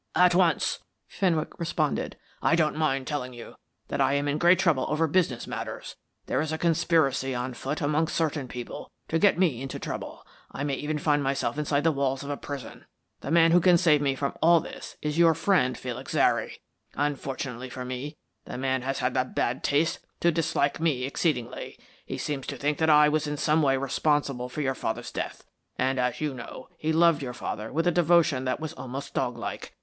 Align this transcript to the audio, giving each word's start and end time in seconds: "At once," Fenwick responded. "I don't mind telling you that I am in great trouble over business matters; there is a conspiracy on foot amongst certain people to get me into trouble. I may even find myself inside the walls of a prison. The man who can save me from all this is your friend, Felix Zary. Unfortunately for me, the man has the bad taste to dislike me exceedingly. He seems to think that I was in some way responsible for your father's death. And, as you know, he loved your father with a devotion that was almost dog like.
"At 0.15 0.33
once," 0.33 0.79
Fenwick 1.07 1.59
responded. 1.59 2.17
"I 2.41 2.55
don't 2.55 2.75
mind 2.75 3.05
telling 3.05 3.33
you 3.33 3.53
that 3.89 4.01
I 4.01 4.13
am 4.13 4.27
in 4.27 4.39
great 4.39 4.57
trouble 4.57 4.87
over 4.89 5.05
business 5.05 5.45
matters; 5.45 5.95
there 6.25 6.41
is 6.41 6.51
a 6.51 6.57
conspiracy 6.57 7.35
on 7.35 7.53
foot 7.53 7.81
amongst 7.81 8.15
certain 8.15 8.47
people 8.47 8.89
to 9.09 9.19
get 9.19 9.37
me 9.37 9.61
into 9.61 9.77
trouble. 9.77 10.25
I 10.51 10.63
may 10.63 10.73
even 10.73 10.97
find 10.97 11.21
myself 11.21 11.55
inside 11.59 11.83
the 11.83 11.91
walls 11.91 12.23
of 12.23 12.31
a 12.31 12.35
prison. 12.37 12.87
The 13.19 13.29
man 13.29 13.51
who 13.51 13.61
can 13.61 13.77
save 13.77 14.01
me 14.01 14.15
from 14.15 14.33
all 14.41 14.59
this 14.59 14.97
is 15.03 15.19
your 15.19 15.35
friend, 15.35 15.77
Felix 15.77 16.13
Zary. 16.13 16.57
Unfortunately 16.95 17.69
for 17.69 17.85
me, 17.85 18.17
the 18.45 18.57
man 18.57 18.81
has 18.81 19.01
the 19.01 19.31
bad 19.35 19.63
taste 19.63 19.99
to 20.21 20.31
dislike 20.31 20.79
me 20.79 21.03
exceedingly. 21.03 21.77
He 22.07 22.17
seems 22.17 22.47
to 22.47 22.57
think 22.57 22.79
that 22.79 22.89
I 22.89 23.07
was 23.07 23.27
in 23.27 23.37
some 23.37 23.61
way 23.61 23.77
responsible 23.77 24.49
for 24.49 24.61
your 24.61 24.73
father's 24.73 25.11
death. 25.11 25.43
And, 25.77 25.99
as 25.99 26.19
you 26.19 26.33
know, 26.33 26.69
he 26.79 26.91
loved 26.91 27.21
your 27.21 27.33
father 27.35 27.71
with 27.71 27.85
a 27.85 27.91
devotion 27.91 28.45
that 28.45 28.59
was 28.59 28.73
almost 28.73 29.13
dog 29.13 29.37
like. 29.37 29.75